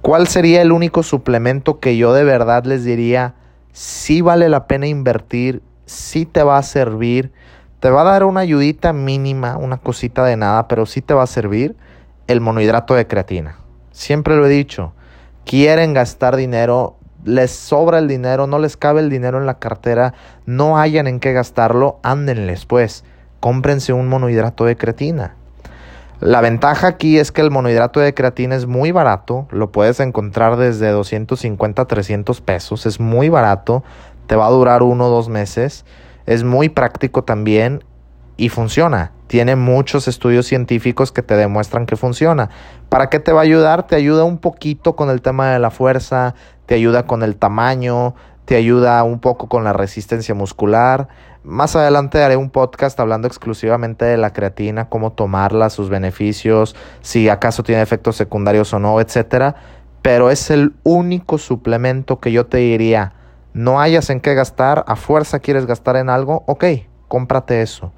¿Cuál 0.00 0.28
sería 0.28 0.62
el 0.62 0.72
único 0.72 1.02
suplemento 1.02 1.78
que 1.78 1.98
yo 1.98 2.14
de 2.14 2.24
verdad 2.24 2.64
les 2.64 2.84
diría, 2.84 3.34
sí 3.72 4.22
vale 4.22 4.48
la 4.48 4.66
pena 4.66 4.86
invertir, 4.86 5.62
sí 5.84 6.24
te 6.24 6.42
va 6.42 6.56
a 6.56 6.62
servir, 6.62 7.32
te 7.80 7.88
va 7.88 8.02
a 8.02 8.04
dar 8.04 8.24
una 8.24 8.40
ayudita 8.40 8.92
mínima, 8.92 9.56
una 9.56 9.78
cosita 9.78 10.24
de 10.24 10.36
nada, 10.36 10.68
pero 10.68 10.84
sí 10.86 11.00
te 11.00 11.14
va 11.14 11.22
a 11.22 11.26
servir 11.26 11.76
el 12.26 12.40
monohidrato 12.40 12.94
de 12.94 13.06
creatina. 13.06 13.56
Siempre 13.90 14.36
lo 14.36 14.46
he 14.46 14.50
dicho, 14.50 14.92
quieren 15.46 15.94
gastar 15.94 16.36
dinero, 16.36 16.96
les 17.24 17.50
sobra 17.50 17.98
el 17.98 18.06
dinero, 18.06 18.46
no 18.46 18.58
les 18.58 18.76
cabe 18.76 19.00
el 19.00 19.08
dinero 19.08 19.38
en 19.38 19.46
la 19.46 19.58
cartera, 19.58 20.14
no 20.44 20.78
hayan 20.78 21.06
en 21.06 21.20
qué 21.20 21.32
gastarlo, 21.32 21.98
ándenles 22.02 22.66
pues, 22.66 23.04
cómprense 23.40 23.94
un 23.94 24.08
monohidrato 24.08 24.66
de 24.66 24.76
creatina. 24.76 25.36
La 26.20 26.42
ventaja 26.42 26.86
aquí 26.86 27.18
es 27.18 27.32
que 27.32 27.40
el 27.40 27.50
monohidrato 27.50 27.98
de 27.98 28.12
creatina 28.12 28.54
es 28.54 28.66
muy 28.66 28.92
barato, 28.92 29.48
lo 29.50 29.72
puedes 29.72 30.00
encontrar 30.00 30.58
desde 30.58 30.90
250 30.90 31.80
a 31.80 31.86
300 31.86 32.42
pesos, 32.42 32.84
es 32.84 33.00
muy 33.00 33.30
barato, 33.30 33.82
te 34.26 34.36
va 34.36 34.46
a 34.46 34.50
durar 34.50 34.82
uno 34.82 35.06
o 35.06 35.10
dos 35.10 35.30
meses, 35.30 35.86
es 36.30 36.44
muy 36.44 36.68
práctico 36.68 37.24
también 37.24 37.82
y 38.36 38.50
funciona. 38.50 39.10
Tiene 39.26 39.56
muchos 39.56 40.06
estudios 40.06 40.46
científicos 40.46 41.10
que 41.10 41.22
te 41.22 41.34
demuestran 41.34 41.86
que 41.86 41.96
funciona. 41.96 42.50
¿Para 42.88 43.10
qué 43.10 43.18
te 43.18 43.32
va 43.32 43.40
a 43.40 43.42
ayudar? 43.42 43.88
Te 43.88 43.96
ayuda 43.96 44.22
un 44.22 44.38
poquito 44.38 44.94
con 44.94 45.10
el 45.10 45.22
tema 45.22 45.50
de 45.50 45.58
la 45.58 45.72
fuerza, 45.72 46.36
te 46.66 46.76
ayuda 46.76 47.04
con 47.04 47.24
el 47.24 47.34
tamaño, 47.34 48.14
te 48.44 48.54
ayuda 48.54 49.02
un 49.02 49.18
poco 49.18 49.48
con 49.48 49.64
la 49.64 49.72
resistencia 49.72 50.32
muscular. 50.32 51.08
Más 51.42 51.74
adelante 51.74 52.22
haré 52.22 52.36
un 52.36 52.50
podcast 52.50 53.00
hablando 53.00 53.26
exclusivamente 53.26 54.04
de 54.04 54.16
la 54.16 54.32
creatina, 54.32 54.88
cómo 54.88 55.10
tomarla, 55.10 55.68
sus 55.68 55.88
beneficios, 55.88 56.76
si 57.00 57.28
acaso 57.28 57.64
tiene 57.64 57.82
efectos 57.82 58.14
secundarios 58.14 58.72
o 58.72 58.78
no, 58.78 59.00
etcétera. 59.00 59.56
Pero 60.00 60.30
es 60.30 60.48
el 60.52 60.74
único 60.84 61.38
suplemento 61.38 62.20
que 62.20 62.30
yo 62.30 62.46
te 62.46 62.58
diría, 62.58 63.14
no 63.52 63.80
hayas 63.80 64.10
en 64.10 64.20
qué 64.20 64.34
gastar, 64.34 64.84
a 64.86 64.96
fuerza 64.96 65.40
quieres 65.40 65.66
gastar 65.66 65.96
en 65.96 66.10
algo, 66.10 66.44
ok, 66.46 66.64
cómprate 67.08 67.62
eso. 67.62 67.92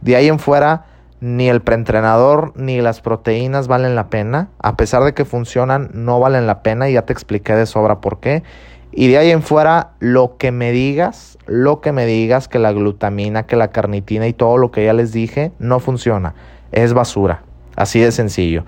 De 0.00 0.16
ahí 0.16 0.28
en 0.28 0.38
fuera, 0.38 0.86
ni 1.20 1.48
el 1.48 1.62
preentrenador 1.62 2.52
ni 2.56 2.80
las 2.80 3.00
proteínas 3.00 3.68
valen 3.68 3.94
la 3.94 4.08
pena. 4.08 4.50
A 4.58 4.76
pesar 4.76 5.02
de 5.04 5.14
que 5.14 5.24
funcionan, 5.24 5.90
no 5.94 6.20
valen 6.20 6.46
la 6.46 6.62
pena 6.62 6.88
y 6.88 6.94
ya 6.94 7.02
te 7.02 7.12
expliqué 7.12 7.54
de 7.54 7.66
sobra 7.66 8.00
por 8.00 8.20
qué. 8.20 8.42
Y 8.92 9.08
de 9.08 9.18
ahí 9.18 9.30
en 9.30 9.42
fuera, 9.42 9.92
lo 9.98 10.36
que 10.36 10.52
me 10.52 10.72
digas, 10.72 11.38
lo 11.46 11.80
que 11.80 11.92
me 11.92 12.06
digas, 12.06 12.48
que 12.48 12.58
la 12.58 12.72
glutamina, 12.72 13.44
que 13.44 13.56
la 13.56 13.68
carnitina 13.68 14.26
y 14.26 14.32
todo 14.32 14.56
lo 14.58 14.70
que 14.70 14.84
ya 14.84 14.92
les 14.92 15.12
dije, 15.12 15.52
no 15.58 15.80
funciona. 15.80 16.34
Es 16.72 16.92
basura. 16.92 17.42
Así 17.76 18.00
de 18.00 18.12
sencillo. 18.12 18.64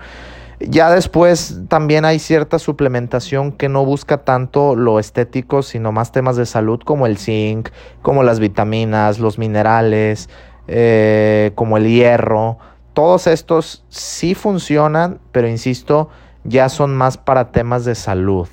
Ya 0.59 0.91
después 0.91 1.61
también 1.69 2.03
hay 2.03 2.19
cierta 2.19 2.59
suplementación 2.59 3.53
que 3.53 3.69
no 3.69 3.85
busca 3.85 4.19
tanto 4.19 4.75
lo 4.75 4.99
estético, 4.99 5.61
sino 5.63 5.91
más 5.91 6.11
temas 6.11 6.35
de 6.35 6.45
salud 6.45 6.81
como 6.83 7.05
el 7.05 7.17
zinc, 7.17 7.69
como 8.01 8.23
las 8.23 8.39
vitaminas, 8.39 9.19
los 9.19 9.37
minerales, 9.37 10.29
eh, 10.67 11.51
como 11.55 11.77
el 11.77 11.87
hierro. 11.87 12.57
Todos 12.93 13.27
estos 13.27 13.85
sí 13.87 14.35
funcionan, 14.35 15.19
pero 15.31 15.47
insisto, 15.47 16.09
ya 16.43 16.67
son 16.67 16.95
más 16.95 17.17
para 17.17 17.51
temas 17.51 17.85
de 17.85 17.95
salud 17.95 18.49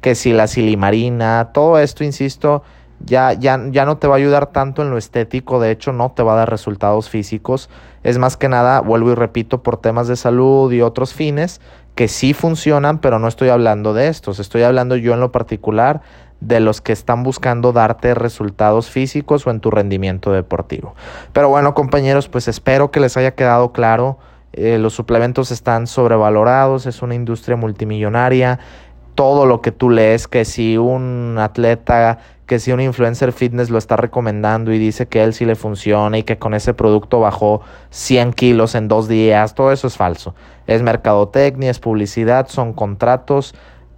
que 0.00 0.14
si 0.14 0.32
la 0.32 0.46
silimarina, 0.46 1.50
todo 1.52 1.78
esto, 1.78 2.04
insisto, 2.04 2.62
ya, 3.04 3.32
ya, 3.32 3.60
ya 3.70 3.84
no 3.84 3.98
te 3.98 4.06
va 4.06 4.14
a 4.14 4.18
ayudar 4.18 4.46
tanto 4.46 4.82
en 4.82 4.90
lo 4.90 4.98
estético, 4.98 5.60
de 5.60 5.70
hecho 5.70 5.92
no 5.92 6.12
te 6.12 6.22
va 6.22 6.32
a 6.34 6.36
dar 6.36 6.50
resultados 6.50 7.08
físicos, 7.08 7.70
es 8.02 8.18
más 8.18 8.36
que 8.36 8.48
nada, 8.48 8.80
vuelvo 8.80 9.12
y 9.12 9.14
repito, 9.14 9.62
por 9.62 9.78
temas 9.78 10.08
de 10.08 10.16
salud 10.16 10.72
y 10.72 10.82
otros 10.82 11.14
fines 11.14 11.60
que 11.94 12.08
sí 12.08 12.32
funcionan, 12.32 12.98
pero 12.98 13.18
no 13.18 13.26
estoy 13.26 13.48
hablando 13.48 13.92
de 13.92 14.08
estos, 14.08 14.38
estoy 14.38 14.62
hablando 14.62 14.96
yo 14.96 15.14
en 15.14 15.20
lo 15.20 15.32
particular 15.32 16.00
de 16.40 16.60
los 16.60 16.80
que 16.80 16.92
están 16.92 17.24
buscando 17.24 17.72
darte 17.72 18.14
resultados 18.14 18.88
físicos 18.88 19.46
o 19.46 19.50
en 19.50 19.58
tu 19.58 19.72
rendimiento 19.72 20.30
deportivo. 20.30 20.94
Pero 21.32 21.48
bueno, 21.48 21.74
compañeros, 21.74 22.28
pues 22.28 22.46
espero 22.46 22.92
que 22.92 23.00
les 23.00 23.16
haya 23.16 23.32
quedado 23.34 23.72
claro. 23.72 24.18
Eh, 24.52 24.78
los 24.78 24.94
suplementos 24.94 25.50
están 25.50 25.88
sobrevalorados, 25.88 26.86
es 26.86 27.02
una 27.02 27.16
industria 27.16 27.56
multimillonaria 27.56 28.60
todo 29.18 29.46
lo 29.46 29.60
que 29.62 29.72
tú 29.72 29.90
lees, 29.90 30.28
que 30.28 30.44
si 30.44 30.78
un 30.78 31.38
atleta, 31.40 32.20
que 32.48 32.58
si 32.58 32.72
un 32.72 32.80
influencer 32.80 33.32
fitness 33.32 33.68
lo 33.68 33.76
está 33.76 33.96
recomendando 33.98 34.72
y 34.72 34.78
dice 34.78 35.06
que 35.06 35.22
él 35.22 35.34
sí 35.34 35.44
le 35.44 35.54
funciona 35.54 36.16
y 36.16 36.22
que 36.22 36.38
con 36.38 36.54
ese 36.54 36.72
producto 36.72 37.20
bajó 37.20 37.60
100 37.90 38.32
kilos 38.32 38.74
en 38.74 38.88
dos 38.88 39.06
días, 39.06 39.54
todo 39.54 39.70
eso 39.70 39.86
es 39.86 39.96
falso. 39.96 40.34
Es 40.66 40.82
mercadotecnia, 40.82 41.70
es 41.70 41.78
publicidad, 41.78 42.48
son 42.48 42.72
contratos, 42.72 43.54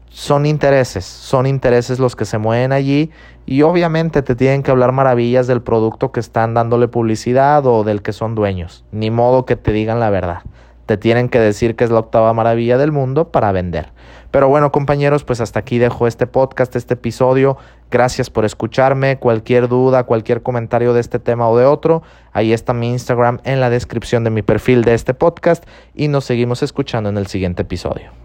son 0.08 0.46
intereses, 0.46 1.04
son 1.04 1.46
intereses 1.46 2.00
los 2.00 2.16
que 2.16 2.24
se 2.24 2.38
mueven 2.38 2.72
allí 2.72 3.12
y 3.46 3.62
obviamente 3.62 4.20
te 4.20 4.34
tienen 4.34 4.64
que 4.64 4.72
hablar 4.72 4.90
maravillas 4.90 5.46
del 5.46 5.62
producto 5.62 6.10
que 6.10 6.18
están 6.18 6.52
dándole 6.52 6.88
publicidad 6.88 7.64
o 7.66 7.84
del 7.84 8.02
que 8.02 8.12
son 8.12 8.34
dueños. 8.34 8.84
Ni 8.90 9.12
modo 9.12 9.46
que 9.46 9.54
te 9.54 9.70
digan 9.70 10.00
la 10.00 10.10
verdad. 10.10 10.42
Te 10.90 10.96
tienen 10.96 11.28
que 11.28 11.38
decir 11.38 11.76
que 11.76 11.84
es 11.84 11.90
la 11.90 12.00
octava 12.00 12.32
maravilla 12.32 12.76
del 12.76 12.90
mundo 12.90 13.30
para 13.30 13.52
vender. 13.52 13.92
Pero 14.32 14.48
bueno, 14.48 14.72
compañeros, 14.72 15.22
pues 15.22 15.40
hasta 15.40 15.60
aquí 15.60 15.78
dejo 15.78 16.08
este 16.08 16.26
podcast, 16.26 16.74
este 16.74 16.94
episodio. 16.94 17.56
Gracias 17.92 18.28
por 18.28 18.44
escucharme. 18.44 19.16
Cualquier 19.16 19.68
duda, 19.68 20.02
cualquier 20.02 20.42
comentario 20.42 20.92
de 20.92 20.98
este 20.98 21.20
tema 21.20 21.48
o 21.48 21.56
de 21.56 21.64
otro, 21.64 22.02
ahí 22.32 22.52
está 22.52 22.72
mi 22.72 22.90
Instagram 22.90 23.38
en 23.44 23.60
la 23.60 23.70
descripción 23.70 24.24
de 24.24 24.30
mi 24.30 24.42
perfil 24.42 24.82
de 24.82 24.94
este 24.94 25.14
podcast 25.14 25.62
y 25.94 26.08
nos 26.08 26.24
seguimos 26.24 26.60
escuchando 26.64 27.08
en 27.08 27.18
el 27.18 27.28
siguiente 27.28 27.62
episodio. 27.62 28.19